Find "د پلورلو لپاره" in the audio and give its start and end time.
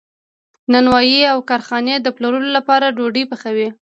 1.99-2.93